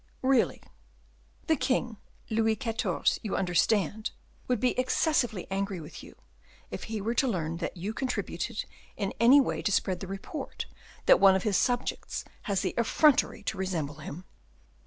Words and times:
"Really." 0.23 0.63
"The 1.45 1.55
king, 1.55 1.97
Louis 2.31 2.55
XIV. 2.55 3.19
you 3.21 3.35
understand 3.35 4.09
would 4.47 4.59
be 4.59 4.71
excessively 4.79 5.45
angry 5.51 5.79
with 5.79 6.01
you, 6.01 6.15
if 6.71 6.85
he 6.85 6.99
were 6.99 7.13
to 7.13 7.27
learn 7.27 7.57
that 7.57 7.77
you 7.77 7.93
contributed 7.93 8.65
in 8.97 9.13
any 9.19 9.39
way 9.39 9.61
to 9.61 9.71
spread 9.71 9.99
the 9.99 10.07
report 10.07 10.65
that 11.05 11.19
one 11.19 11.35
of 11.35 11.43
his 11.43 11.55
subjects 11.57 12.25
has 12.49 12.61
the 12.61 12.73
effrontery 12.79 13.43
to 13.43 13.59
resemble 13.59 13.97
him." 13.99 14.25